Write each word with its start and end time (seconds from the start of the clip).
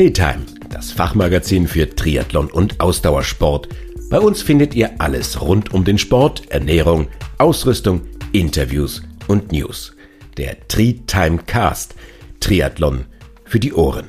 Treetime, 0.00 0.46
das 0.70 0.92
Fachmagazin 0.92 1.68
für 1.68 1.94
Triathlon 1.94 2.50
und 2.50 2.80
Ausdauersport. 2.80 3.68
Bei 4.08 4.18
uns 4.18 4.40
findet 4.40 4.74
ihr 4.74 4.98
alles 4.98 5.42
rund 5.42 5.74
um 5.74 5.84
den 5.84 5.98
Sport, 5.98 6.50
Ernährung, 6.50 7.08
Ausrüstung, 7.36 8.08
Interviews 8.32 9.02
und 9.28 9.52
News. 9.52 9.94
Der 10.38 10.66
Treetime 10.68 11.40
Cast, 11.44 11.96
Triathlon 12.40 13.04
für 13.44 13.60
die 13.60 13.74
Ohren. 13.74 14.08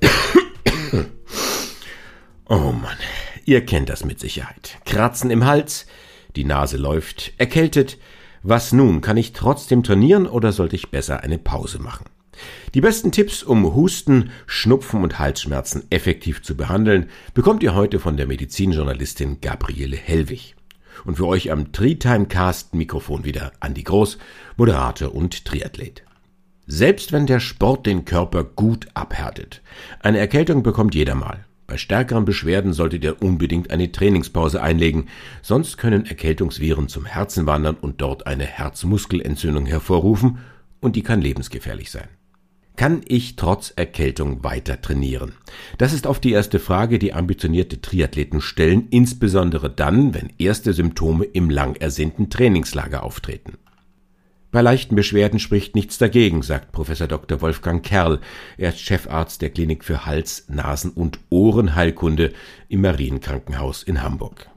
oh 2.48 2.70
Mann, 2.70 2.96
ihr 3.44 3.66
kennt 3.66 3.88
das 3.88 4.04
mit 4.04 4.20
Sicherheit. 4.20 4.78
Kratzen 4.84 5.32
im 5.32 5.46
Hals, 5.46 5.86
die 6.36 6.44
Nase 6.44 6.76
läuft, 6.76 7.32
erkältet. 7.38 7.98
Was 8.44 8.72
nun? 8.72 9.00
Kann 9.00 9.16
ich 9.16 9.32
trotzdem 9.32 9.82
trainieren 9.82 10.28
oder 10.28 10.52
sollte 10.52 10.76
ich 10.76 10.92
besser 10.92 11.24
eine 11.24 11.38
Pause 11.38 11.80
machen? 11.80 12.04
Die 12.74 12.80
besten 12.80 13.12
Tipps, 13.12 13.42
um 13.42 13.74
Husten, 13.74 14.30
Schnupfen 14.46 15.02
und 15.02 15.18
Halsschmerzen 15.18 15.84
effektiv 15.90 16.42
zu 16.42 16.56
behandeln, 16.56 17.08
bekommt 17.34 17.62
ihr 17.62 17.74
heute 17.74 17.98
von 17.98 18.16
der 18.16 18.26
Medizinjournalistin 18.26 19.40
Gabriele 19.40 19.96
Hellwig. 19.96 20.56
Und 21.04 21.16
für 21.16 21.26
euch 21.26 21.50
am 21.50 21.72
Tri-Time-Cast 21.72 22.74
Mikrofon 22.74 23.24
wieder 23.24 23.52
Andi 23.60 23.82
Groß, 23.82 24.18
Moderator 24.56 25.14
und 25.14 25.44
Triathlet. 25.44 26.04
Selbst 26.66 27.12
wenn 27.12 27.26
der 27.26 27.40
Sport 27.40 27.86
den 27.86 28.04
Körper 28.04 28.42
gut 28.42 28.86
abhärtet, 28.94 29.60
eine 30.00 30.18
Erkältung 30.18 30.62
bekommt 30.62 30.94
jeder 30.94 31.14
mal. 31.14 31.44
Bei 31.66 31.78
stärkeren 31.78 32.24
Beschwerden 32.24 32.72
solltet 32.72 33.04
ihr 33.04 33.22
unbedingt 33.22 33.70
eine 33.70 33.90
Trainingspause 33.90 34.62
einlegen, 34.62 35.08
sonst 35.42 35.78
können 35.78 36.06
Erkältungsviren 36.06 36.88
zum 36.88 37.06
Herzen 37.06 37.46
wandern 37.46 37.76
und 37.76 38.00
dort 38.00 38.26
eine 38.26 38.44
Herzmuskelentzündung 38.44 39.66
hervorrufen, 39.66 40.38
und 40.80 40.96
die 40.96 41.02
kann 41.02 41.22
lebensgefährlich 41.22 41.90
sein. 41.90 42.08
Kann 42.76 43.02
ich 43.06 43.36
trotz 43.36 43.72
Erkältung 43.76 44.42
weiter 44.42 44.82
trainieren? 44.82 45.34
Das 45.78 45.92
ist 45.92 46.06
oft 46.06 46.24
die 46.24 46.32
erste 46.32 46.58
Frage, 46.58 46.98
die 46.98 47.12
ambitionierte 47.12 47.80
Triathleten 47.80 48.40
stellen, 48.40 48.88
insbesondere 48.90 49.70
dann, 49.70 50.12
wenn 50.12 50.32
erste 50.38 50.72
Symptome 50.72 51.24
im 51.24 51.50
lang 51.50 51.76
ersehnten 51.76 52.30
Trainingslager 52.30 53.04
auftreten. 53.04 53.58
Bei 54.50 54.60
leichten 54.60 54.96
Beschwerden 54.96 55.38
spricht 55.38 55.76
nichts 55.76 55.98
dagegen, 55.98 56.42
sagt 56.42 56.72
Professor 56.72 57.06
Dr. 57.06 57.40
Wolfgang 57.40 57.84
Kerl. 57.84 58.20
Er 58.56 58.70
ist 58.70 58.80
Chefarzt 58.80 59.42
der 59.42 59.50
Klinik 59.50 59.84
für 59.84 60.04
Hals-, 60.04 60.46
Nasen- 60.48 60.92
und 60.92 61.20
Ohrenheilkunde 61.30 62.32
im 62.68 62.80
Marienkrankenhaus 62.80 63.84
in 63.84 64.02
Hamburg. 64.02 64.48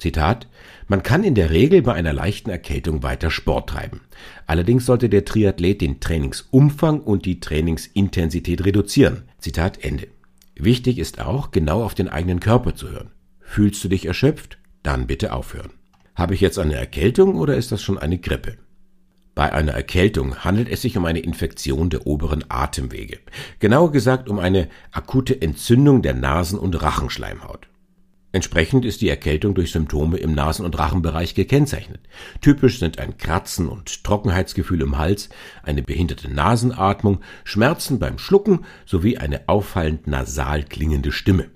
Zitat 0.00 0.48
Man 0.88 1.02
kann 1.02 1.22
in 1.22 1.34
der 1.34 1.50
Regel 1.50 1.82
bei 1.82 1.92
einer 1.92 2.12
leichten 2.12 2.50
Erkältung 2.50 3.02
weiter 3.02 3.30
Sport 3.30 3.70
treiben. 3.70 4.00
Allerdings 4.46 4.86
sollte 4.86 5.08
der 5.08 5.24
Triathlet 5.24 5.80
den 5.80 6.00
Trainingsumfang 6.00 7.00
und 7.00 7.26
die 7.26 7.40
Trainingsintensität 7.40 8.64
reduzieren. 8.64 9.24
Zitat 9.38 9.84
Ende. 9.84 10.08
Wichtig 10.56 10.98
ist 10.98 11.20
auch, 11.20 11.50
genau 11.52 11.82
auf 11.82 11.94
den 11.94 12.08
eigenen 12.08 12.40
Körper 12.40 12.74
zu 12.74 12.90
hören. 12.90 13.10
Fühlst 13.40 13.82
du 13.84 13.88
dich 13.88 14.06
erschöpft? 14.06 14.58
Dann 14.82 15.06
bitte 15.06 15.32
aufhören. 15.32 15.72
Habe 16.14 16.34
ich 16.34 16.40
jetzt 16.40 16.58
eine 16.58 16.74
Erkältung 16.74 17.36
oder 17.36 17.56
ist 17.56 17.72
das 17.72 17.82
schon 17.82 17.98
eine 17.98 18.18
Grippe? 18.18 18.56
Bei 19.34 19.52
einer 19.52 19.72
Erkältung 19.72 20.36
handelt 20.36 20.68
es 20.68 20.82
sich 20.82 20.96
um 20.96 21.04
eine 21.04 21.20
Infektion 21.20 21.88
der 21.88 22.06
oberen 22.06 22.44
Atemwege. 22.48 23.20
Genauer 23.58 23.92
gesagt 23.92 24.28
um 24.28 24.38
eine 24.38 24.68
akute 24.92 25.40
Entzündung 25.40 26.02
der 26.02 26.14
Nasen- 26.14 26.58
und 26.58 26.82
Rachenschleimhaut. 26.82 27.68
Entsprechend 28.32 28.84
ist 28.84 29.00
die 29.00 29.08
Erkältung 29.08 29.54
durch 29.54 29.72
Symptome 29.72 30.18
im 30.18 30.34
Nasen- 30.34 30.64
und 30.64 30.78
Rachenbereich 30.78 31.34
gekennzeichnet. 31.34 32.00
Typisch 32.40 32.78
sind 32.78 33.00
ein 33.00 33.18
Kratzen 33.18 33.68
und 33.68 34.04
Trockenheitsgefühl 34.04 34.82
im 34.82 34.98
Hals, 34.98 35.30
eine 35.64 35.82
behinderte 35.82 36.32
Nasenatmung, 36.32 37.20
Schmerzen 37.42 37.98
beim 37.98 38.18
Schlucken 38.18 38.64
sowie 38.86 39.18
eine 39.18 39.48
auffallend 39.48 40.06
nasal 40.06 40.62
klingende 40.62 41.10
Stimme. 41.10 41.50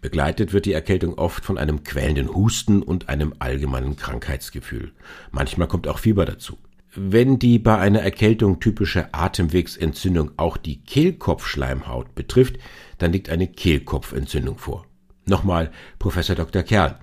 Begleitet 0.00 0.52
wird 0.52 0.66
die 0.66 0.72
Erkältung 0.72 1.14
oft 1.14 1.44
von 1.44 1.56
einem 1.56 1.84
quälenden 1.84 2.32
Husten 2.32 2.82
und 2.82 3.08
einem 3.08 3.34
allgemeinen 3.38 3.96
Krankheitsgefühl. 3.96 4.92
Manchmal 5.30 5.68
kommt 5.68 5.86
auch 5.86 5.98
Fieber 5.98 6.24
dazu. 6.24 6.58
Wenn 6.94 7.38
die 7.38 7.58
bei 7.58 7.78
einer 7.78 8.00
Erkältung 8.00 8.60
typische 8.60 9.12
Atemwegsentzündung 9.12 10.32
auch 10.36 10.56
die 10.56 10.82
Kehlkopfschleimhaut 10.82 12.14
betrifft, 12.14 12.58
dann 12.98 13.12
liegt 13.12 13.28
eine 13.28 13.46
Kehlkopfentzündung 13.46 14.58
vor. 14.58 14.87
Nochmal 15.28 15.70
Professor 15.98 16.34
Dr. 16.34 16.62
Kerl. 16.62 16.98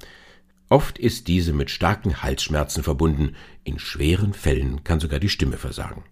Oft 0.67 0.97
ist 0.97 1.27
diese 1.27 1.53
mit 1.53 1.69
starken 1.69 2.23
Halsschmerzen 2.23 2.83
verbunden, 2.83 3.35
in 3.63 3.77
schweren 3.77 4.33
Fällen 4.33 4.83
kann 4.83 4.99
sogar 4.99 5.19
die 5.19 5.29
Stimme 5.29 5.57
versagen. 5.57 6.03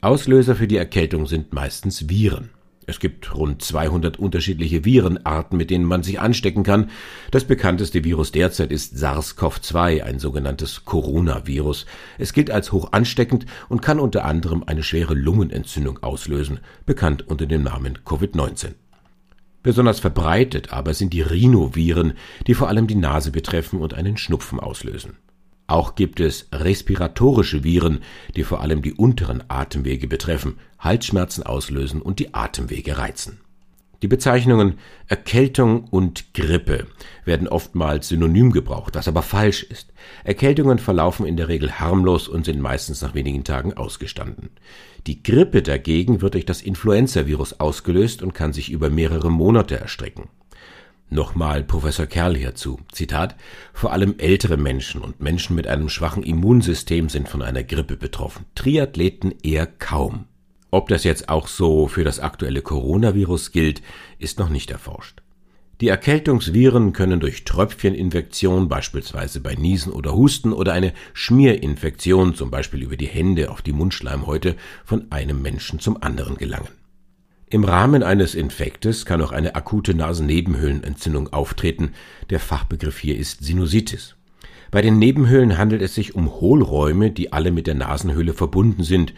Auslöser 0.00 0.56
für 0.56 0.66
die 0.66 0.78
Erkältung 0.78 1.26
sind 1.26 1.52
meistens 1.52 2.08
Viren. 2.08 2.50
Es 2.86 2.98
gibt 2.98 3.36
rund 3.36 3.62
200 3.62 4.18
unterschiedliche 4.18 4.84
Virenarten, 4.84 5.56
mit 5.56 5.70
denen 5.70 5.84
man 5.84 6.02
sich 6.02 6.18
anstecken 6.18 6.64
kann. 6.64 6.90
Das 7.30 7.44
bekannteste 7.44 8.02
Virus 8.02 8.32
derzeit 8.32 8.72
ist 8.72 8.96
SARS-CoV-2, 8.96 10.02
ein 10.02 10.18
sogenanntes 10.18 10.86
Coronavirus. 10.86 11.86
Es 12.18 12.32
gilt 12.32 12.50
als 12.50 12.72
hoch 12.72 12.92
ansteckend 12.92 13.46
und 13.68 13.82
kann 13.82 14.00
unter 14.00 14.24
anderem 14.24 14.64
eine 14.66 14.82
schwere 14.82 15.14
Lungenentzündung 15.14 16.02
auslösen, 16.02 16.58
bekannt 16.86 17.28
unter 17.28 17.46
dem 17.46 17.62
Namen 17.62 17.98
Covid-19. 18.04 18.72
Besonders 19.62 20.00
verbreitet 20.00 20.72
aber 20.72 20.94
sind 20.94 21.12
die 21.12 21.22
Rhinoviren, 21.22 22.14
die 22.46 22.54
vor 22.54 22.68
allem 22.68 22.86
die 22.86 22.94
Nase 22.94 23.30
betreffen 23.30 23.80
und 23.80 23.94
einen 23.94 24.16
Schnupfen 24.16 24.58
auslösen. 24.58 25.16
Auch 25.66 25.94
gibt 25.94 26.18
es 26.18 26.48
respiratorische 26.52 27.62
Viren, 27.62 28.00
die 28.34 28.42
vor 28.42 28.60
allem 28.60 28.82
die 28.82 28.94
unteren 28.94 29.44
Atemwege 29.48 30.08
betreffen, 30.08 30.58
Halsschmerzen 30.78 31.44
auslösen 31.44 32.02
und 32.02 32.18
die 32.18 32.34
Atemwege 32.34 32.98
reizen. 32.98 33.40
Die 34.02 34.08
Bezeichnungen 34.08 34.78
Erkältung 35.08 35.84
und 35.84 36.32
Grippe 36.32 36.86
werden 37.24 37.48
oftmals 37.48 38.08
synonym 38.08 38.50
gebraucht, 38.50 38.94
was 38.94 39.08
aber 39.08 39.22
falsch 39.22 39.62
ist. 39.62 39.92
Erkältungen 40.24 40.78
verlaufen 40.78 41.26
in 41.26 41.36
der 41.36 41.48
Regel 41.48 41.78
harmlos 41.78 42.26
und 42.26 42.46
sind 42.46 42.60
meistens 42.60 43.02
nach 43.02 43.14
wenigen 43.14 43.44
Tagen 43.44 43.74
ausgestanden. 43.74 44.50
Die 45.06 45.22
Grippe 45.22 45.62
dagegen 45.62 46.22
wird 46.22 46.34
durch 46.34 46.46
das 46.46 46.62
Influenzavirus 46.62 47.60
ausgelöst 47.60 48.22
und 48.22 48.34
kann 48.34 48.54
sich 48.54 48.70
über 48.70 48.88
mehrere 48.88 49.30
Monate 49.30 49.78
erstrecken. 49.78 50.28
Nochmal 51.10 51.64
Professor 51.64 52.06
Kerl 52.06 52.36
hierzu. 52.36 52.78
Zitat. 52.92 53.34
Vor 53.72 53.92
allem 53.92 54.14
ältere 54.18 54.56
Menschen 54.56 55.00
und 55.00 55.20
Menschen 55.20 55.56
mit 55.56 55.66
einem 55.66 55.88
schwachen 55.88 56.22
Immunsystem 56.22 57.08
sind 57.08 57.28
von 57.28 57.42
einer 57.42 57.64
Grippe 57.64 57.96
betroffen. 57.96 58.46
Triathleten 58.54 59.34
eher 59.42 59.66
kaum. 59.66 60.26
Ob 60.70 60.88
das 60.88 61.04
jetzt 61.04 61.28
auch 61.28 61.48
so 61.48 61.88
für 61.88 62.04
das 62.04 62.20
aktuelle 62.20 62.62
Coronavirus 62.62 63.52
gilt, 63.52 63.82
ist 64.18 64.38
noch 64.38 64.48
nicht 64.48 64.70
erforscht. 64.70 65.22
Die 65.80 65.88
Erkältungsviren 65.88 66.92
können 66.92 67.20
durch 67.20 67.44
Tröpfcheninfektion, 67.44 68.68
beispielsweise 68.68 69.40
bei 69.40 69.54
Niesen 69.54 69.92
oder 69.92 70.14
Husten, 70.14 70.52
oder 70.52 70.74
eine 70.74 70.92
Schmierinfektion, 71.14 72.34
zum 72.34 72.50
Beispiel 72.50 72.82
über 72.82 72.98
die 72.98 73.06
Hände 73.06 73.50
auf 73.50 73.62
die 73.62 73.72
Mundschleimhäute, 73.72 74.56
von 74.84 75.10
einem 75.10 75.40
Menschen 75.40 75.80
zum 75.80 76.02
anderen 76.02 76.36
gelangen. 76.36 76.68
Im 77.48 77.64
Rahmen 77.64 78.02
eines 78.02 78.34
Infektes 78.34 79.06
kann 79.06 79.22
auch 79.22 79.32
eine 79.32 79.56
akute 79.56 79.94
Nasennebenhöhlenentzündung 79.94 81.32
auftreten. 81.32 81.94
Der 82.28 82.38
Fachbegriff 82.38 82.98
hier 82.98 83.16
ist 83.16 83.42
Sinusitis. 83.42 84.14
Bei 84.70 84.82
den 84.82 84.98
Nebenhöhlen 85.00 85.58
handelt 85.58 85.82
es 85.82 85.94
sich 85.94 86.14
um 86.14 86.30
Hohlräume, 86.30 87.10
die 87.10 87.32
alle 87.32 87.50
mit 87.50 87.66
der 87.66 87.74
Nasenhöhle 87.74 88.34
verbunden 88.34 88.84
sind. 88.84 89.14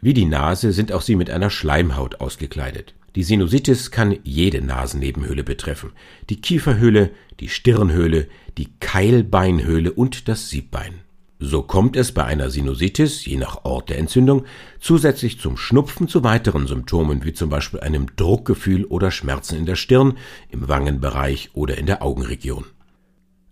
Wie 0.00 0.14
die 0.14 0.26
Nase 0.26 0.72
sind 0.72 0.92
auch 0.92 1.02
sie 1.02 1.16
mit 1.16 1.30
einer 1.30 1.50
Schleimhaut 1.50 2.20
ausgekleidet. 2.20 2.94
Die 3.16 3.24
Sinusitis 3.24 3.90
kann 3.90 4.16
jede 4.22 4.60
Nasennebenhöhle 4.60 5.42
betreffen. 5.42 5.90
Die 6.30 6.40
Kieferhöhle, 6.40 7.10
die 7.40 7.48
Stirnhöhle, 7.48 8.28
die 8.58 8.68
Keilbeinhöhle 8.78 9.92
und 9.92 10.28
das 10.28 10.50
Siebbein. 10.50 11.00
So 11.40 11.62
kommt 11.62 11.96
es 11.96 12.12
bei 12.12 12.24
einer 12.24 12.50
Sinusitis, 12.50 13.24
je 13.24 13.36
nach 13.36 13.64
Ort 13.64 13.90
der 13.90 13.98
Entzündung, 13.98 14.44
zusätzlich 14.80 15.38
zum 15.38 15.56
Schnupfen 15.56 16.08
zu 16.08 16.24
weiteren 16.24 16.66
Symptomen, 16.66 17.24
wie 17.24 17.32
zum 17.32 17.48
Beispiel 17.48 17.80
einem 17.80 18.06
Druckgefühl 18.16 18.84
oder 18.84 19.10
Schmerzen 19.12 19.56
in 19.56 19.66
der 19.66 19.76
Stirn, 19.76 20.18
im 20.50 20.68
Wangenbereich 20.68 21.50
oder 21.54 21.78
in 21.78 21.86
der 21.86 22.02
Augenregion. 22.02 22.64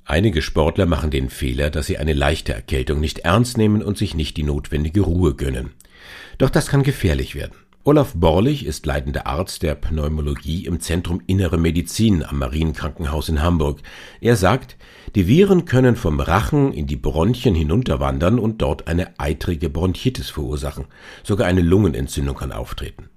Einige 0.05 0.43
Sportler 0.43 0.87
machen 0.87 1.11
den 1.11 1.31
Fehler, 1.31 1.71
dass 1.71 1.87
sie 1.87 1.99
eine 1.99 2.13
leichte 2.13 2.53
Erkältung 2.53 3.01
nicht 3.01 3.21
ernst 3.21 3.57
nehmen 3.57 3.83
und 3.83 3.99
sich 3.99 4.15
nicht 4.15 4.37
die 4.37 4.45
notwendige 4.45 5.01
Ruhe 5.01 5.35
gönnen. 5.35 5.71
Doch 6.39 6.51
das 6.51 6.69
kann 6.69 6.83
gefährlich 6.83 7.35
werden. 7.35 7.55
Olaf 7.85 8.15
Borlich 8.15 8.67
ist 8.67 8.85
leitender 8.85 9.29
Arzt 9.29 9.63
der 9.63 9.77
Pneumologie 9.77 10.67
im 10.67 10.81
Zentrum 10.81 11.23
Innere 11.29 11.57
Medizin 11.57 12.25
am 12.25 12.41
Marienkrankenhaus 12.41 13.29
in 13.29 13.43
Hamburg. 13.43 13.81
Er 14.21 14.35
sagt, 14.35 14.77
die 15.15 15.29
Viren 15.29 15.67
können 15.67 15.95
vom 15.95 16.19
Rachen 16.19 16.73
in 16.73 16.89
die 16.89 16.97
Bronchien 16.97 17.55
hinunterwandern 17.55 18.41
und 18.41 18.61
dort 18.61 18.89
eine 18.89 19.21
eitrige 19.21 19.71
Bronchitis 19.71 20.31
verursachen. 20.31 20.87
Sogar 21.23 21.47
eine 21.47 21.63
Lungenentzündung 21.63 22.35
kann 22.35 22.51
auftreten. 22.51 23.09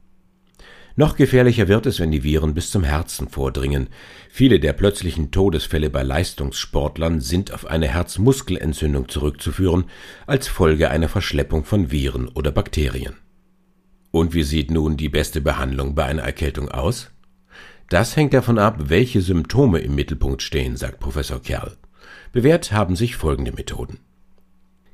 Noch 0.95 1.15
gefährlicher 1.15 1.67
wird 1.67 1.85
es, 1.85 1.99
wenn 1.99 2.11
die 2.11 2.23
Viren 2.23 2.53
bis 2.53 2.71
zum 2.71 2.83
Herzen 2.83 3.29
vordringen. 3.29 3.87
Viele 4.29 4.59
der 4.59 4.73
plötzlichen 4.73 5.31
Todesfälle 5.31 5.89
bei 5.89 6.03
Leistungssportlern 6.03 7.21
sind 7.21 7.53
auf 7.53 7.65
eine 7.65 7.87
Herzmuskelentzündung 7.87 9.07
zurückzuführen, 9.07 9.85
als 10.27 10.47
Folge 10.47 10.89
einer 10.89 11.09
Verschleppung 11.09 11.63
von 11.63 11.91
Viren 11.91 12.27
oder 12.27 12.51
Bakterien. 12.51 13.15
Und 14.11 14.33
wie 14.33 14.43
sieht 14.43 14.71
nun 14.71 14.97
die 14.97 15.09
beste 15.09 15.39
Behandlung 15.39 15.95
bei 15.95 16.05
einer 16.05 16.23
Erkältung 16.23 16.69
aus? 16.69 17.11
Das 17.89 18.15
hängt 18.15 18.33
davon 18.33 18.59
ab, 18.59 18.89
welche 18.89 19.21
Symptome 19.21 19.79
im 19.79 19.95
Mittelpunkt 19.95 20.41
stehen, 20.41 20.77
sagt 20.77 20.99
Professor 20.99 21.41
Kerl. 21.41 21.77
Bewährt 22.31 22.71
haben 22.71 22.95
sich 22.95 23.15
folgende 23.15 23.51
Methoden. 23.51 23.99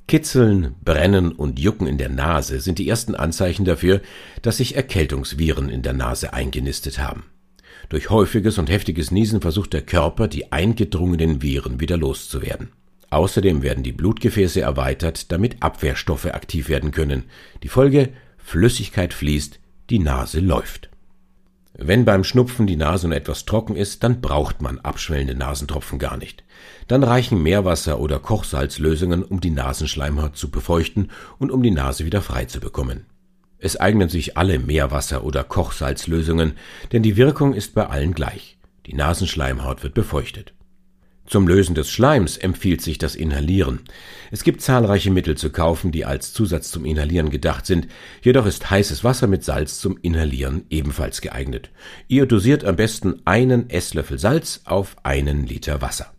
Kitzeln, 0.07 0.75
Brennen 0.83 1.31
und 1.31 1.59
Jucken 1.59 1.87
in 1.87 1.97
der 1.97 2.09
Nase 2.09 2.59
sind 2.59 2.77
die 2.77 2.87
ersten 2.87 3.15
Anzeichen 3.15 3.65
dafür, 3.65 4.01
dass 4.43 4.57
sich 4.57 4.75
Erkältungsviren 4.75 5.67
in 5.69 5.81
der 5.81 5.93
Nase 5.93 6.31
eingenistet 6.33 6.99
haben. 6.99 7.23
Durch 7.89 8.11
häufiges 8.11 8.59
und 8.59 8.69
heftiges 8.69 9.09
Niesen 9.09 9.41
versucht 9.41 9.73
der 9.73 9.81
Körper, 9.81 10.27
die 10.27 10.51
eingedrungenen 10.51 11.41
Viren 11.41 11.79
wieder 11.79 11.97
loszuwerden. 11.97 12.69
Außerdem 13.09 13.63
werden 13.63 13.83
die 13.83 13.91
Blutgefäße 13.91 14.61
erweitert, 14.61 15.31
damit 15.31 15.63
Abwehrstoffe 15.63 16.25
aktiv 16.25 16.69
werden 16.69 16.91
können. 16.91 17.23
Die 17.63 17.67
Folge 17.67 18.09
Flüssigkeit 18.37 19.13
fließt, 19.13 19.59
die 19.89 19.99
Nase 19.99 20.39
läuft. 20.39 20.89
Wenn 21.77 22.05
beim 22.05 22.23
Schnupfen 22.23 22.67
die 22.67 22.77
Nase 22.77 23.07
nun 23.07 23.17
etwas 23.17 23.43
trocken 23.43 23.75
ist, 23.75 24.01
dann 24.03 24.21
braucht 24.21 24.61
man 24.61 24.79
abschwellende 24.79 25.35
Nasentropfen 25.35 25.99
gar 25.99 26.15
nicht. 26.15 26.45
Dann 26.87 27.03
reichen 27.03 27.43
Meerwasser 27.43 27.99
oder 27.99 28.19
Kochsalzlösungen, 28.19 29.23
um 29.23 29.41
die 29.41 29.49
Nasenschleimhaut 29.49 30.37
zu 30.37 30.49
befeuchten 30.49 31.11
und 31.37 31.51
um 31.51 31.61
die 31.61 31.71
Nase 31.71 32.05
wieder 32.05 32.21
frei 32.21 32.45
zu 32.45 32.61
bekommen. 32.61 33.05
Es 33.57 33.77
eignen 33.77 34.07
sich 34.07 34.37
alle 34.37 34.57
Meerwasser- 34.57 35.25
oder 35.25 35.43
Kochsalzlösungen, 35.43 36.53
denn 36.93 37.03
die 37.03 37.17
Wirkung 37.17 37.53
ist 37.53 37.75
bei 37.75 37.87
allen 37.87 38.13
gleich. 38.13 38.57
Die 38.85 38.93
Nasenschleimhaut 38.93 39.83
wird 39.83 39.95
befeuchtet. 39.95 40.54
Zum 41.27 41.47
Lösen 41.47 41.73
des 41.73 41.89
Schleims 41.89 42.37
empfiehlt 42.37 42.81
sich 42.81 42.99
das 42.99 43.15
Inhalieren. 43.15 43.79
Es 44.29 44.43
gibt 44.43 44.61
zahlreiche 44.61 45.09
Mittel 45.09 45.35
zu 45.35 45.49
kaufen, 45.49 45.91
die 45.91 46.05
als 46.05 46.33
Zusatz 46.33 46.69
zum 46.69 46.85
Inhalieren 46.85 47.31
gedacht 47.31 47.65
sind, 47.65 47.87
jedoch 48.21 48.45
ist 48.45 48.69
heißes 48.69 49.03
Wasser 49.03 49.25
mit 49.25 49.43
Salz 49.43 49.79
zum 49.79 49.97
Inhalieren 50.01 50.65
ebenfalls 50.69 51.21
geeignet. 51.21 51.71
Ihr 52.07 52.27
dosiert 52.27 52.63
am 52.63 52.75
besten 52.75 53.21
einen 53.25 53.71
Esslöffel 53.71 54.19
Salz 54.19 54.61
auf 54.65 54.97
einen 55.03 55.47
Liter 55.47 55.81
Wasser. 55.81 56.11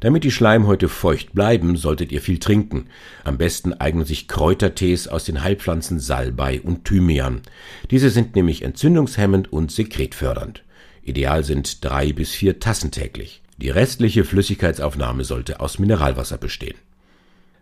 Damit 0.00 0.24
die 0.24 0.30
Schleimhäute 0.30 0.88
feucht 0.88 1.34
bleiben, 1.34 1.76
solltet 1.76 2.10
ihr 2.10 2.22
viel 2.22 2.38
trinken. 2.38 2.86
Am 3.22 3.36
besten 3.36 3.74
eignen 3.74 4.06
sich 4.06 4.28
Kräutertees 4.28 5.06
aus 5.06 5.24
den 5.24 5.44
Heilpflanzen 5.44 6.00
Salbei 6.00 6.60
und 6.62 6.86
Thymian. 6.86 7.42
Diese 7.90 8.10
sind 8.10 8.34
nämlich 8.34 8.62
entzündungshemmend 8.62 9.52
und 9.52 9.70
sekretfördernd. 9.70 10.64
Ideal 11.02 11.44
sind 11.44 11.84
drei 11.84 12.12
bis 12.12 12.30
vier 12.30 12.60
Tassen 12.60 12.90
täglich. 12.90 13.42
Die 13.60 13.68
restliche 13.68 14.24
Flüssigkeitsaufnahme 14.24 15.22
sollte 15.24 15.60
aus 15.60 15.78
Mineralwasser 15.78 16.38
bestehen. 16.38 16.78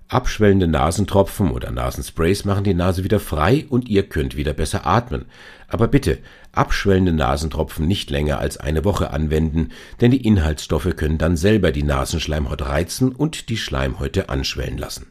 Abschwellende 0.07 0.69
Nasentropfen 0.69 1.51
oder 1.51 1.73
Nasensprays 1.73 2.45
machen 2.45 2.63
die 2.63 2.73
Nase 2.73 3.03
wieder 3.03 3.19
frei 3.19 3.67
und 3.69 3.89
ihr 3.89 4.09
könnt 4.09 4.37
wieder 4.37 4.53
besser 4.53 4.87
atmen. 4.87 5.27
Aber 5.67 5.89
bitte, 5.89 6.19
abschwellende 6.53 7.13
Nasentropfen 7.13 7.87
nicht 7.87 8.11
länger 8.11 8.39
als 8.39 8.59
eine 8.59 8.85
Woche 8.85 9.11
anwenden, 9.11 9.71
denn 10.01 10.13
die 10.13 10.25
Inhaltsstoffe 10.25 10.95
können 10.97 11.19
dann 11.19 11.37
selber 11.37 11.73
die 11.73 11.83
Nasenschleimhaut 11.83 12.63
reizen 12.63 13.11
und 13.11 13.49
die 13.49 13.59
Schleimhäute 13.59 14.29
anschwellen 14.29 14.79
lassen. 14.79 15.07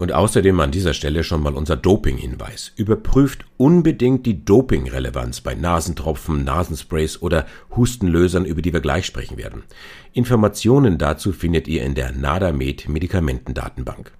Und 0.00 0.12
außerdem 0.12 0.58
an 0.60 0.70
dieser 0.70 0.94
Stelle 0.94 1.22
schon 1.22 1.42
mal 1.42 1.52
unser 1.52 1.76
Doping-Hinweis. 1.76 2.72
Überprüft 2.74 3.44
unbedingt 3.58 4.24
die 4.24 4.46
Doping-Relevanz 4.46 5.42
bei 5.42 5.54
Nasentropfen, 5.54 6.42
Nasensprays 6.42 7.20
oder 7.20 7.44
Hustenlösern, 7.76 8.46
über 8.46 8.62
die 8.62 8.72
wir 8.72 8.80
gleich 8.80 9.04
sprechen 9.04 9.36
werden. 9.36 9.62
Informationen 10.14 10.96
dazu 10.96 11.32
findet 11.32 11.68
ihr 11.68 11.82
in 11.82 11.94
der 11.94 12.12
Nadamed 12.12 12.88
Medikamentendatenbank. 12.88 14.12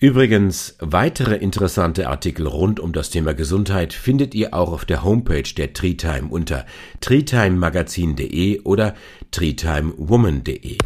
Übrigens, 0.00 0.76
weitere 0.80 1.36
interessante 1.36 2.08
Artikel 2.08 2.48
rund 2.48 2.80
um 2.80 2.92
das 2.92 3.10
Thema 3.10 3.32
Gesundheit 3.32 3.92
findet 3.92 4.34
ihr 4.34 4.54
auch 4.54 4.72
auf 4.72 4.84
der 4.84 5.04
Homepage 5.04 5.54
der 5.56 5.72
Treetime 5.72 6.26
unter 6.28 6.66
treetimemagazin.de 7.00 8.62
oder 8.62 8.96
treetimewoman.de. 9.30 10.78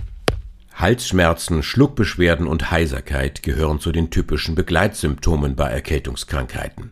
Halsschmerzen, 0.74 1.62
Schluckbeschwerden 1.62 2.48
und 2.48 2.72
Heiserkeit 2.72 3.42
gehören 3.44 3.78
zu 3.78 3.92
den 3.92 4.10
typischen 4.10 4.56
Begleitsymptomen 4.56 5.54
bei 5.54 5.70
Erkältungskrankheiten. 5.70 6.90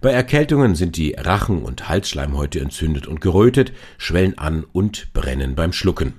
Bei 0.00 0.10
Erkältungen 0.10 0.74
sind 0.74 0.96
die 0.96 1.12
Rachen- 1.12 1.62
und 1.62 1.88
Halsschleimhäute 1.88 2.58
entzündet 2.58 3.06
und 3.06 3.20
gerötet, 3.20 3.72
schwellen 3.96 4.36
an 4.38 4.64
und 4.64 5.12
brennen 5.12 5.54
beim 5.54 5.72
Schlucken. 5.72 6.14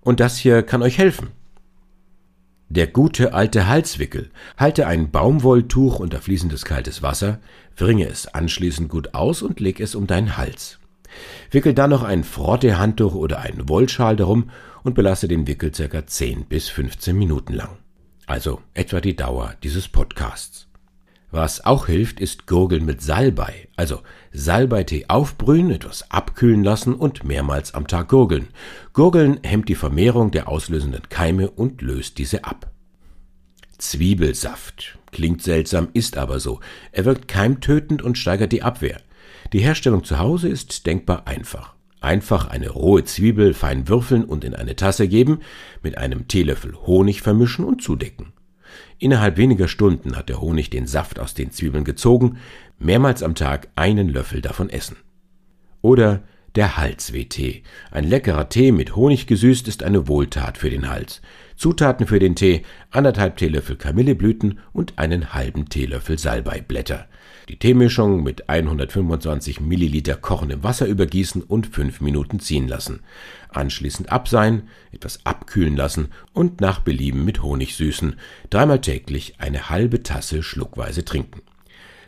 Und 0.00 0.18
das 0.18 0.38
hier 0.38 0.64
kann 0.64 0.82
euch 0.82 0.98
helfen. 0.98 1.28
Der 2.68 2.88
gute 2.88 3.32
alte 3.32 3.68
Halswickel. 3.68 4.30
Halte 4.56 4.88
ein 4.88 5.10
Baumwolltuch 5.10 6.00
unter 6.00 6.20
fließendes 6.20 6.64
kaltes 6.64 7.02
Wasser, 7.02 7.38
wringe 7.76 8.08
es 8.08 8.26
anschließend 8.26 8.88
gut 8.88 9.14
aus 9.14 9.42
und 9.42 9.60
leg 9.60 9.78
es 9.78 9.94
um 9.94 10.08
deinen 10.08 10.36
Hals. 10.36 10.80
Wickel 11.50 11.74
dann 11.74 11.90
noch 11.90 12.02
ein 12.02 12.24
Frottehandtuch 12.24 13.14
oder 13.14 13.40
einen 13.40 13.68
Wollschal 13.68 14.16
darum 14.16 14.50
und 14.82 14.94
belasse 14.94 15.28
den 15.28 15.46
Wickel 15.46 15.74
circa 15.74 16.06
10 16.06 16.46
bis 16.46 16.68
15 16.68 17.16
Minuten 17.16 17.52
lang. 17.52 17.78
Also 18.26 18.60
etwa 18.74 19.00
die 19.00 19.16
Dauer 19.16 19.54
dieses 19.62 19.88
Podcasts. 19.88 20.68
Was 21.32 21.64
auch 21.64 21.86
hilft, 21.86 22.18
ist 22.18 22.48
Gurgeln 22.48 22.84
mit 22.84 23.02
Salbei, 23.02 23.68
also 23.76 24.02
Salbeitee 24.32 25.04
aufbrühen, 25.06 25.70
etwas 25.70 26.10
abkühlen 26.10 26.64
lassen 26.64 26.94
und 26.94 27.22
mehrmals 27.22 27.72
am 27.72 27.86
Tag 27.86 28.08
gurgeln. 28.08 28.48
Gurgeln 28.92 29.38
hemmt 29.44 29.68
die 29.68 29.76
Vermehrung 29.76 30.32
der 30.32 30.48
auslösenden 30.48 31.08
Keime 31.08 31.48
und 31.50 31.82
löst 31.82 32.18
diese 32.18 32.44
ab. 32.44 32.70
Zwiebelsaft. 33.78 34.98
Klingt 35.12 35.42
seltsam, 35.42 35.88
ist 35.92 36.16
aber 36.16 36.40
so. 36.40 36.60
Er 36.90 37.04
wirkt 37.04 37.28
keimtötend 37.28 38.02
und 38.02 38.18
steigert 38.18 38.52
die 38.52 38.62
Abwehr. 38.62 39.00
Die 39.52 39.60
Herstellung 39.60 40.04
zu 40.04 40.18
Hause 40.18 40.48
ist 40.48 40.86
denkbar 40.86 41.26
einfach. 41.26 41.74
Einfach 42.00 42.48
eine 42.48 42.70
rohe 42.70 43.04
Zwiebel 43.04 43.52
fein 43.52 43.88
würfeln 43.88 44.24
und 44.24 44.44
in 44.44 44.54
eine 44.54 44.74
Tasse 44.74 45.06
geben, 45.06 45.40
mit 45.82 45.98
einem 45.98 46.28
Teelöffel 46.28 46.74
Honig 46.86 47.20
vermischen 47.20 47.64
und 47.64 47.82
zudecken. 47.82 48.32
Innerhalb 48.98 49.36
weniger 49.36 49.68
Stunden 49.68 50.16
hat 50.16 50.28
der 50.28 50.40
Honig 50.40 50.70
den 50.70 50.86
Saft 50.86 51.18
aus 51.18 51.34
den 51.34 51.50
Zwiebeln 51.50 51.84
gezogen, 51.84 52.38
mehrmals 52.78 53.22
am 53.22 53.34
Tag 53.34 53.68
einen 53.76 54.08
Löffel 54.08 54.40
davon 54.40 54.70
essen. 54.70 54.96
Oder 55.82 56.22
der 56.56 56.76
Halswehtee. 56.76 57.62
Ein 57.90 58.04
leckerer 58.04 58.48
Tee 58.48 58.72
mit 58.72 58.96
Honig 58.96 59.26
gesüßt 59.26 59.68
ist 59.68 59.82
eine 59.82 60.08
Wohltat 60.08 60.58
für 60.58 60.70
den 60.70 60.88
Hals. 60.88 61.20
Zutaten 61.56 62.06
für 62.06 62.18
den 62.18 62.36
Tee: 62.36 62.62
anderthalb 62.90 63.36
Teelöffel 63.36 63.76
Kamilleblüten 63.76 64.58
und 64.72 64.98
einen 64.98 65.34
halben 65.34 65.68
Teelöffel 65.68 66.18
Salbeiblätter. 66.18 67.06
Die 67.48 67.58
Teemischung 67.58 68.22
mit 68.22 68.48
125 68.48 69.60
Milliliter 69.60 70.14
kochendem 70.14 70.62
Wasser 70.62 70.86
übergießen 70.86 71.42
und 71.42 71.66
fünf 71.66 72.00
Minuten 72.00 72.38
ziehen 72.38 72.68
lassen. 72.68 73.00
Anschließend 73.48 74.12
abseihen, 74.12 74.68
etwas 74.92 75.26
abkühlen 75.26 75.76
lassen 75.76 76.08
und 76.32 76.60
nach 76.60 76.78
Belieben 76.80 77.24
mit 77.24 77.42
Honig 77.42 77.74
süßen. 77.74 78.14
Dreimal 78.50 78.80
täglich 78.80 79.34
eine 79.38 79.68
halbe 79.68 80.02
Tasse 80.02 80.42
schluckweise 80.42 81.04
trinken. 81.04 81.42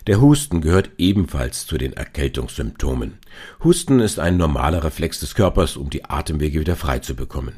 Der 0.09 0.21
Husten 0.21 0.63
gehört 0.63 0.91
ebenfalls 0.99 1.65
zu 1.65 1.79
den 1.79 1.93
Erkältungssymptomen. 1.93 3.19
Husten 3.63 4.01
ist 4.01 4.19
ein 4.19 4.37
normaler 4.37 4.83
Reflex 4.83 5.21
des 5.21 5.37
Körpers, 5.37 5.77
um 5.77 5.91
die 5.91 6.05
Atemwege 6.05 6.59
wieder 6.59 6.75
frei 6.75 6.99
zu 6.99 7.15
bekommen. 7.15 7.55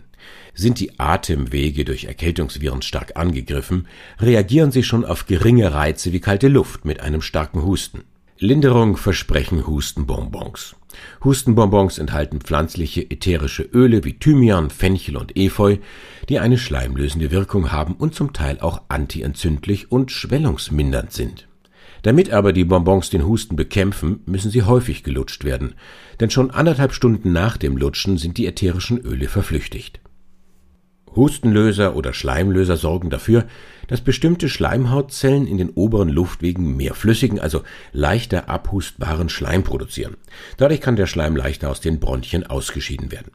Sind 0.52 0.78
die 0.78 1.00
Atemwege 1.00 1.86
durch 1.86 2.04
Erkältungsviren 2.04 2.82
stark 2.82 3.16
angegriffen, 3.16 3.88
reagieren 4.20 4.72
sie 4.72 4.82
schon 4.82 5.06
auf 5.06 5.26
geringe 5.26 5.72
Reize 5.72 6.12
wie 6.12 6.20
kalte 6.20 6.48
Luft 6.48 6.84
mit 6.84 7.00
einem 7.00 7.22
starken 7.22 7.62
Husten. 7.62 8.04
Linderung 8.38 8.98
versprechen 8.98 9.66
Hustenbonbons. 9.66 10.76
Hustenbonbons 11.24 11.98
enthalten 11.98 12.40
pflanzliche 12.40 13.10
ätherische 13.10 13.62
Öle 13.62 14.04
wie 14.04 14.18
Thymian, 14.18 14.68
Fenchel 14.68 15.16
und 15.16 15.36
Efeu, 15.36 15.78
die 16.28 16.38
eine 16.40 16.58
schleimlösende 16.58 17.30
Wirkung 17.30 17.72
haben 17.72 17.94
und 17.94 18.14
zum 18.14 18.34
Teil 18.34 18.60
auch 18.60 18.82
antientzündlich 18.88 19.90
und 19.90 20.10
schwellungsmindernd 20.12 21.12
sind. 21.12 21.48
Damit 22.04 22.30
aber 22.30 22.52
die 22.52 22.66
Bonbons 22.66 23.08
den 23.08 23.26
Husten 23.26 23.56
bekämpfen, 23.56 24.20
müssen 24.26 24.50
sie 24.50 24.62
häufig 24.62 25.04
gelutscht 25.04 25.42
werden, 25.42 25.74
denn 26.20 26.28
schon 26.28 26.50
anderthalb 26.50 26.92
Stunden 26.92 27.32
nach 27.32 27.56
dem 27.56 27.78
Lutschen 27.78 28.18
sind 28.18 28.36
die 28.36 28.46
ätherischen 28.46 28.98
Öle 28.98 29.26
verflüchtigt. 29.26 30.00
Hustenlöser 31.16 31.96
oder 31.96 32.12
Schleimlöser 32.12 32.76
sorgen 32.76 33.08
dafür, 33.08 33.46
dass 33.88 34.02
bestimmte 34.02 34.50
Schleimhautzellen 34.50 35.46
in 35.46 35.56
den 35.56 35.70
oberen 35.70 36.10
Luftwegen 36.10 36.76
mehr 36.76 36.92
flüssigen, 36.92 37.40
also 37.40 37.62
leichter 37.92 38.50
abhustbaren 38.50 39.30
Schleim 39.30 39.62
produzieren. 39.62 40.18
Dadurch 40.58 40.82
kann 40.82 40.96
der 40.96 41.06
Schleim 41.06 41.36
leichter 41.36 41.70
aus 41.70 41.80
den 41.80 42.00
Bronchien 42.00 42.44
ausgeschieden 42.44 43.12
werden. 43.12 43.32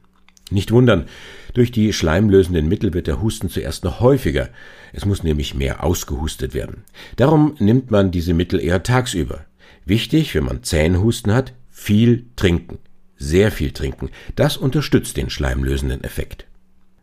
Nicht 0.50 0.72
wundern, 0.72 1.06
durch 1.54 1.72
die 1.72 1.92
schleimlösenden 1.92 2.68
Mittel 2.68 2.92
wird 2.92 3.06
der 3.06 3.22
Husten 3.22 3.48
zuerst 3.48 3.84
noch 3.84 4.00
häufiger. 4.00 4.48
Es 4.92 5.04
muss 5.04 5.22
nämlich 5.22 5.54
mehr 5.54 5.84
ausgehustet 5.84 6.54
werden. 6.54 6.84
Darum 7.16 7.54
nimmt 7.58 7.90
man 7.90 8.10
diese 8.10 8.34
Mittel 8.34 8.60
eher 8.60 8.82
tagsüber. 8.82 9.44
Wichtig, 9.84 10.34
wenn 10.34 10.44
man 10.44 10.62
Zähnhusten 10.62 11.32
hat, 11.32 11.52
viel 11.70 12.26
trinken. 12.36 12.78
Sehr 13.16 13.52
viel 13.52 13.70
trinken. 13.70 14.10
Das 14.34 14.56
unterstützt 14.56 15.16
den 15.16 15.30
schleimlösenden 15.30 16.02
Effekt. 16.04 16.46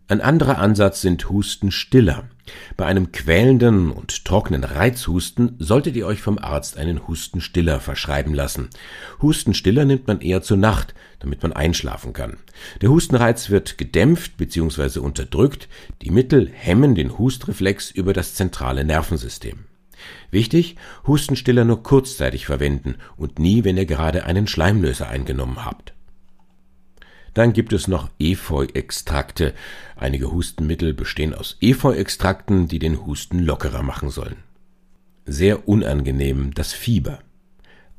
Ein 0.09 0.21
anderer 0.21 0.59
Ansatz 0.59 1.01
sind 1.01 1.29
Hustenstiller. 1.29 2.29
Bei 2.77 2.85
einem 2.85 3.11
quälenden 3.11 3.91
und 3.91 4.23
trockenen 4.23 4.63
Reizhusten 4.63 5.57
solltet 5.59 5.97
ihr 5.97 6.07
euch 6.07 6.21
vom 6.21 6.37
Arzt 6.37 6.77
einen 6.77 7.09
Hustenstiller 7.09 7.81
verschreiben 7.81 8.33
lassen. 8.33 8.69
Hustenstiller 9.21 9.83
nimmt 9.83 10.07
man 10.07 10.21
eher 10.21 10.41
zur 10.41 10.55
Nacht, 10.55 10.95
damit 11.19 11.43
man 11.43 11.51
einschlafen 11.51 12.13
kann. 12.13 12.37
Der 12.79 12.89
Hustenreiz 12.89 13.49
wird 13.49 13.77
gedämpft 13.77 14.37
bzw. 14.37 14.99
unterdrückt. 14.99 15.67
Die 16.01 16.11
Mittel 16.11 16.49
hemmen 16.53 16.95
den 16.95 17.17
Hustreflex 17.17 17.91
über 17.91 18.13
das 18.13 18.33
zentrale 18.33 18.85
Nervensystem. 18.85 19.65
Wichtig, 20.31 20.77
Hustenstiller 21.05 21.65
nur 21.65 21.83
kurzzeitig 21.83 22.45
verwenden 22.45 22.95
und 23.17 23.39
nie, 23.39 23.65
wenn 23.65 23.75
ihr 23.75 23.85
gerade 23.85 24.23
einen 24.23 24.47
Schleimlöser 24.47 25.09
eingenommen 25.09 25.65
habt. 25.65 25.96
Dann 27.33 27.53
gibt 27.53 27.73
es 27.73 27.87
noch 27.87 28.09
Efeu-Extrakte. 28.19 29.53
Einige 29.95 30.31
Hustenmittel 30.31 30.93
bestehen 30.93 31.33
aus 31.33 31.57
Efeu-Extrakten, 31.61 32.67
die 32.67 32.79
den 32.79 33.05
Husten 33.05 33.39
lockerer 33.39 33.83
machen 33.83 34.09
sollen. 34.09 34.37
Sehr 35.25 35.67
unangenehm 35.67 36.53
das 36.53 36.73
Fieber. 36.73 37.19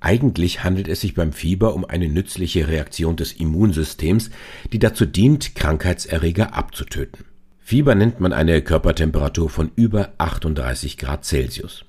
Eigentlich 0.01 0.63
handelt 0.63 0.89
es 0.89 1.01
sich 1.01 1.15
beim 1.15 1.33
Fieber 1.33 1.75
um 1.75 1.85
eine 1.85 2.09
nützliche 2.09 2.69
Reaktion 2.69 3.17
des 3.17 3.33
Immunsystems, 3.33 4.31
die 4.73 4.79
dazu 4.79 5.07
dient, 5.07 5.55
Krankheitserreger 5.57 6.55
abzutöten. 6.55 7.25
Fieber 7.59 7.95
nennt 7.95 8.21
man 8.21 8.33
eine 8.33 8.63
Körpertemperatur 8.63 9.51
von 9.51 9.71
über 9.75 10.13
38 10.19 10.97
Grad 10.97 11.25
Celsius. 11.25 11.85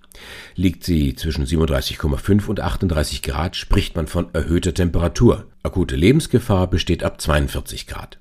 Liegt 0.55 0.83
sie 0.83 1.15
zwischen 1.15 1.45
37,5 1.45 2.47
und 2.47 2.59
38 2.59 3.21
Grad, 3.21 3.55
spricht 3.55 3.95
man 3.95 4.07
von 4.07 4.33
erhöhter 4.33 4.73
Temperatur. 4.73 5.47
Akute 5.63 5.95
Lebensgefahr 5.95 6.69
besteht 6.69 7.03
ab 7.03 7.21
42 7.21 7.87
Grad. 7.87 8.19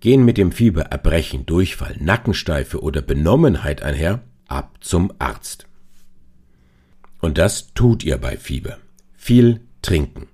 Gehen 0.00 0.24
mit 0.24 0.36
dem 0.36 0.50
Fieber 0.50 0.82
Erbrechen, 0.82 1.46
Durchfall, 1.46 1.96
Nackensteife 2.00 2.82
oder 2.82 3.02
Benommenheit 3.02 3.82
einher, 3.82 4.22
ab 4.48 4.78
zum 4.80 5.12
Arzt. 5.18 5.66
Und 7.20 7.38
das 7.38 7.72
tut 7.74 8.02
ihr 8.02 8.18
bei 8.18 8.36
Fieber. 8.36 8.78
Viel 9.14 9.60
trinken. 9.80 10.26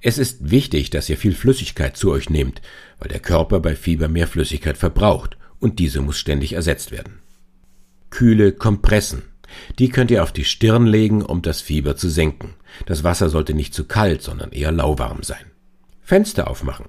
Es 0.00 0.18
ist 0.18 0.50
wichtig, 0.50 0.90
dass 0.90 1.08
ihr 1.08 1.16
viel 1.16 1.34
Flüssigkeit 1.34 1.96
zu 1.96 2.12
euch 2.12 2.30
nehmt, 2.30 2.62
weil 2.98 3.08
der 3.08 3.18
Körper 3.18 3.58
bei 3.58 3.74
Fieber 3.74 4.06
mehr 4.08 4.28
Flüssigkeit 4.28 4.78
verbraucht 4.78 5.36
und 5.58 5.80
diese 5.80 6.00
muss 6.00 6.18
ständig 6.18 6.52
ersetzt 6.52 6.92
werden. 6.92 7.18
Kühle 8.10 8.52
Kompressen. 8.52 9.22
Die 9.78 9.88
könnt 9.88 10.10
ihr 10.10 10.22
auf 10.22 10.32
die 10.32 10.44
Stirn 10.44 10.86
legen, 10.86 11.22
um 11.22 11.42
das 11.42 11.60
Fieber 11.60 11.96
zu 11.96 12.08
senken. 12.08 12.54
Das 12.86 13.04
Wasser 13.04 13.28
sollte 13.28 13.54
nicht 13.54 13.74
zu 13.74 13.84
kalt, 13.84 14.22
sondern 14.22 14.52
eher 14.52 14.72
lauwarm 14.72 15.22
sein. 15.22 15.44
Fenster 16.02 16.48
aufmachen. 16.48 16.86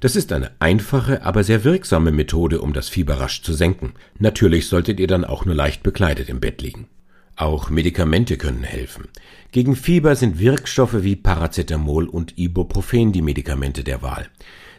Das 0.00 0.16
ist 0.16 0.32
eine 0.32 0.50
einfache, 0.60 1.24
aber 1.24 1.44
sehr 1.44 1.64
wirksame 1.64 2.10
Methode, 2.10 2.62
um 2.62 2.72
das 2.72 2.88
Fieber 2.88 3.20
rasch 3.20 3.42
zu 3.42 3.52
senken. 3.52 3.92
Natürlich 4.18 4.66
solltet 4.66 4.98
ihr 4.98 5.06
dann 5.06 5.24
auch 5.24 5.44
nur 5.44 5.54
leicht 5.54 5.82
bekleidet 5.82 6.28
im 6.28 6.40
Bett 6.40 6.62
liegen. 6.62 6.88
Auch 7.36 7.70
Medikamente 7.70 8.36
können 8.36 8.64
helfen. 8.64 9.08
Gegen 9.52 9.76
Fieber 9.76 10.16
sind 10.16 10.38
Wirkstoffe 10.38 11.02
wie 11.02 11.16
Paracetamol 11.16 12.06
und 12.06 12.38
Ibuprofen 12.38 13.12
die 13.12 13.22
Medikamente 13.22 13.82
der 13.84 14.02
Wahl. 14.02 14.28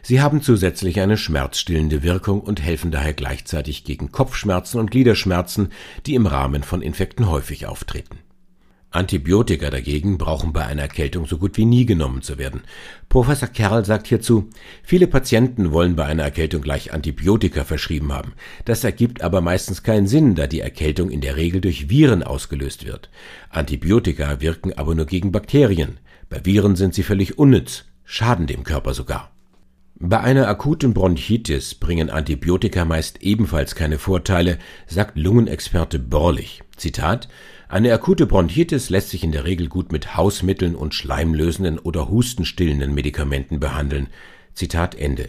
Sie 0.02 0.20
haben 0.20 0.42
zusätzlich 0.42 1.00
eine 1.00 1.16
schmerzstillende 1.16 2.02
Wirkung 2.02 2.40
und 2.40 2.60
helfen 2.60 2.90
daher 2.90 3.12
gleichzeitig 3.12 3.84
gegen 3.84 4.10
Kopfschmerzen 4.10 4.80
und 4.80 4.90
Gliederschmerzen, 4.90 5.68
die 6.06 6.16
im 6.16 6.26
Rahmen 6.26 6.64
von 6.64 6.82
Infekten 6.82 7.30
häufig 7.30 7.66
auftreten. 7.66 8.18
Antibiotika 8.92 9.70
dagegen 9.70 10.18
brauchen 10.18 10.52
bei 10.52 10.66
einer 10.66 10.82
Erkältung 10.82 11.26
so 11.26 11.38
gut 11.38 11.56
wie 11.56 11.64
nie 11.64 11.86
genommen 11.86 12.20
zu 12.20 12.36
werden. 12.36 12.62
Professor 13.08 13.48
Kerl 13.48 13.86
sagt 13.86 14.06
hierzu, 14.06 14.50
viele 14.82 15.06
Patienten 15.06 15.72
wollen 15.72 15.96
bei 15.96 16.04
einer 16.04 16.24
Erkältung 16.24 16.60
gleich 16.60 16.92
Antibiotika 16.92 17.64
verschrieben 17.64 18.12
haben. 18.12 18.34
Das 18.66 18.84
ergibt 18.84 19.22
aber 19.22 19.40
meistens 19.40 19.82
keinen 19.82 20.06
Sinn, 20.06 20.34
da 20.34 20.46
die 20.46 20.60
Erkältung 20.60 21.10
in 21.10 21.22
der 21.22 21.36
Regel 21.36 21.62
durch 21.62 21.88
Viren 21.88 22.22
ausgelöst 22.22 22.84
wird. 22.84 23.08
Antibiotika 23.48 24.42
wirken 24.42 24.74
aber 24.74 24.94
nur 24.94 25.06
gegen 25.06 25.32
Bakterien. 25.32 25.98
Bei 26.28 26.44
Viren 26.44 26.76
sind 26.76 26.92
sie 26.92 27.02
völlig 27.02 27.38
unnütz, 27.38 27.84
schaden 28.04 28.46
dem 28.46 28.62
Körper 28.62 28.92
sogar. 28.92 29.31
Bei 30.04 30.18
einer 30.18 30.48
akuten 30.48 30.94
Bronchitis 30.94 31.76
bringen 31.76 32.10
Antibiotika 32.10 32.84
meist 32.84 33.22
ebenfalls 33.22 33.76
keine 33.76 34.00
Vorteile, 34.00 34.58
sagt 34.88 35.16
Lungenexperte 35.16 36.00
Borlich. 36.00 36.64
Zitat 36.76 37.28
Eine 37.68 37.92
akute 37.92 38.26
Bronchitis 38.26 38.90
lässt 38.90 39.10
sich 39.10 39.22
in 39.22 39.30
der 39.30 39.44
Regel 39.44 39.68
gut 39.68 39.92
mit 39.92 40.16
Hausmitteln 40.16 40.74
und 40.74 40.92
schleimlösenden 40.92 41.78
oder 41.78 42.08
hustenstillenden 42.08 42.92
Medikamenten 42.92 43.60
behandeln. 43.60 44.08
Zitat 44.54 44.96
Ende. 44.96 45.28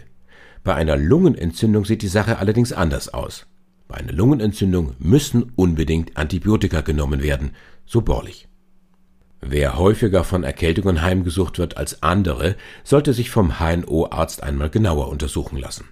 Bei 0.63 0.74
einer 0.74 0.98
Lungenentzündung 0.98 1.86
sieht 1.86 2.01
die 2.01 2.08
Sache 2.08 2.39
allerdings 2.39 2.74
anders 2.74 3.13
aus. 3.13 3.46
Bei 3.88 3.98
einer 3.98 4.12
Lungenentzündung 4.12 4.96
müssen 4.98 5.51
unbedingt 5.56 6.18
Antibiotika 6.18 6.82
genommen 6.82 7.22
werden, 7.22 7.51
so 7.86 8.01
Borlich. 8.01 8.48
Wer 9.46 9.78
häufiger 9.78 10.24
von 10.24 10.44
Erkältungen 10.44 11.02
heimgesucht 11.02 11.60
wird 11.60 11.76
als 11.76 12.02
andere, 12.02 12.56
sollte 12.86 13.12
sich 13.12 13.30
vom 13.30 13.60
HNO-Arzt 13.60 14.42
einmal 14.42 14.70
genauer 14.70 15.10
untersuchen 15.10 15.58
lassen. 15.58 15.90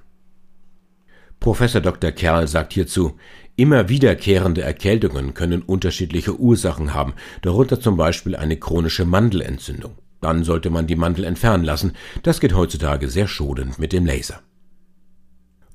Professor 1.41 1.81
Dr. 1.81 2.12
Kerl 2.12 2.48
sagt 2.48 2.72
hierzu, 2.72 3.17
immer 3.58 3.89
wiederkehrende 3.89 4.62
Erkältungen 4.62 5.34
können 5.34 5.63
unterschiedliche 5.63 6.39
Ursachen 6.39 6.93
haben, 6.93 7.13
darunter 7.41 7.81
zum 7.81 7.98
Beispiel 7.98 8.38
eine 8.38 8.55
chronische 8.55 9.03
Mandelentzündung. 9.03 9.98
Dann 10.22 10.46
sollte 10.46 10.70
man 10.70 10.88
die 10.88 10.96
Mandel 10.96 11.25
entfernen 11.25 11.65
lassen. 11.65 11.93
Das 12.24 12.39
geht 12.39 12.53
heutzutage 12.53 13.10
sehr 13.10 13.27
schonend 13.27 13.79
mit 13.79 13.91
dem 13.91 14.05
Laser. 14.05 14.39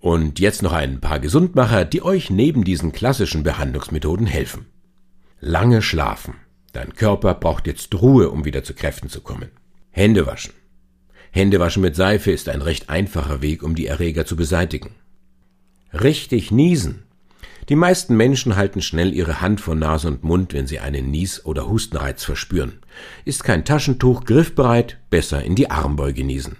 Und 0.01 0.41
jetzt 0.41 0.63
noch 0.63 0.73
ein 0.73 1.01
paar 1.01 1.19
Gesundmacher, 1.19 1.85
die 1.85 2.03
euch 2.03 2.31
neben 2.31 2.65
diesen 2.65 2.93
klassischen 2.93 3.43
Behandlungsmethoden 3.43 4.27
helfen. 4.27 4.67
Lange 5.41 5.83
schlafen. 5.83 6.37
Dein 6.77 6.95
Körper 6.95 7.33
braucht 7.33 7.67
jetzt 7.67 7.95
Ruhe, 7.95 8.29
um 8.29 8.45
wieder 8.45 8.63
zu 8.63 8.75
Kräften 8.75 9.09
zu 9.09 9.23
kommen. 9.23 9.49
Hände 9.93 10.27
waschen. 10.27 10.53
Hände 11.31 11.59
waschen 11.59 11.81
mit 11.81 11.97
Seife 11.97 12.31
ist 12.31 12.51
ein 12.51 12.61
recht 12.61 12.91
einfacher 12.91 13.41
Weg, 13.41 13.63
um 13.63 13.75
die 13.75 13.87
Erreger 13.87 14.27
zu 14.27 14.37
beseitigen. 14.37 14.91
Richtig 15.95 16.51
niesen. 16.51 17.05
Die 17.71 17.77
meisten 17.77 18.15
Menschen 18.15 18.57
halten 18.57 18.83
schnell 18.83 19.15
ihre 19.15 19.41
Hand 19.41 19.63
vor 19.63 19.75
Nase 19.75 20.07
und 20.07 20.23
Mund, 20.23 20.53
wenn 20.53 20.67
sie 20.67 20.79
einen 20.79 21.11
Nies- 21.11 21.47
oder 21.47 21.67
Hustenreiz 21.67 22.23
verspüren. 22.25 22.81
Ist 23.25 23.43
kein 23.43 23.65
Taschentuch 23.65 24.25
griffbereit, 24.25 24.99
besser 25.09 25.43
in 25.43 25.55
die 25.55 25.71
Armbeuge 25.71 26.25
niesen. 26.25 26.59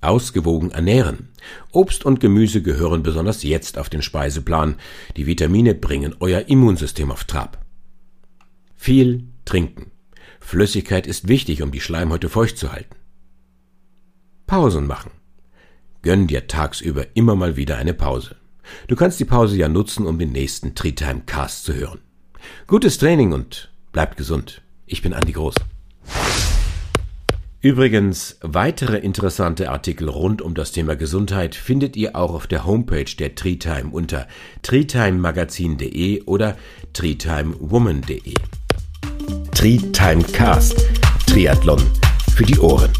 Ausgewogen 0.00 0.70
ernähren. 0.70 1.28
Obst 1.70 2.06
und 2.06 2.18
Gemüse 2.18 2.62
gehören 2.62 3.02
besonders 3.02 3.42
jetzt 3.42 3.76
auf 3.76 3.90
den 3.90 4.00
Speiseplan. 4.00 4.76
Die 5.18 5.26
Vitamine 5.26 5.74
bringen 5.74 6.14
euer 6.20 6.48
Immunsystem 6.48 7.10
auf 7.10 7.24
Trab. 7.24 7.62
Viel 8.74 9.24
trinken. 9.44 9.90
Flüssigkeit 10.40 11.06
ist 11.06 11.28
wichtig, 11.28 11.62
um 11.62 11.72
die 11.72 11.80
Schleimhäute 11.80 12.28
feucht 12.28 12.58
zu 12.58 12.72
halten. 12.72 12.96
Pausen 14.46 14.86
machen. 14.86 15.10
Gönn 16.02 16.26
dir 16.26 16.46
tagsüber 16.46 17.06
immer 17.14 17.34
mal 17.34 17.56
wieder 17.56 17.78
eine 17.78 17.94
Pause. 17.94 18.36
Du 18.88 18.96
kannst 18.96 19.20
die 19.20 19.24
Pause 19.24 19.56
ja 19.56 19.68
nutzen, 19.68 20.06
um 20.06 20.18
den 20.18 20.32
nächsten 20.32 20.74
Treetime 20.74 21.22
Cast 21.24 21.64
zu 21.64 21.74
hören. 21.74 22.00
Gutes 22.66 22.98
Training 22.98 23.32
und 23.32 23.72
bleibt 23.92 24.16
gesund. 24.16 24.62
Ich 24.86 25.00
bin 25.00 25.14
Andi 25.14 25.32
Groß. 25.32 25.54
Übrigens, 27.64 28.36
weitere 28.42 28.98
interessante 28.98 29.70
Artikel 29.70 30.10
rund 30.10 30.42
um 30.42 30.54
das 30.54 30.72
Thema 30.72 30.96
Gesundheit 30.96 31.54
findet 31.54 31.96
ihr 31.96 32.14
auch 32.14 32.34
auf 32.34 32.46
der 32.46 32.66
Homepage 32.66 33.06
der 33.18 33.34
Treetime 33.34 33.90
unter 33.90 34.28
treetimemagazin.de 34.60 36.24
oder 36.24 36.58
treetimewoman.de. 36.92 38.34
Tri-Time 39.54 40.22
Cast. 40.24 40.84
Triathlon 41.26 41.80
für 42.34 42.44
die 42.44 42.58
Ohren. 42.58 42.90